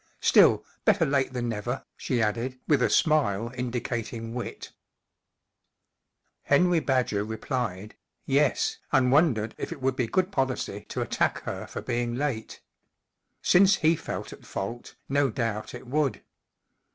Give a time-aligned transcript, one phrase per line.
[0.19, 4.71] Still, better late than never/' she added, with a smile indicating wit*
[6.41, 7.93] Henry Badger replied"
[8.37, 12.15] Yes/' and won¬ dered if it would be good policy to attack her for being
[12.15, 12.61] late.
[13.43, 16.23] Since he felt at fault* no doubt it would.